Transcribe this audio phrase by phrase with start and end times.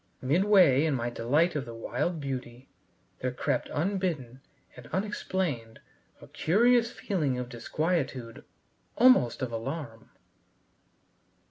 [0.23, 2.67] Midway in my delight of the wild beauty,
[3.19, 4.41] there crept unbidden
[4.75, 5.79] and unexplained,
[6.19, 8.43] a curious feeling of disquietude,
[8.95, 10.09] almost of alarm.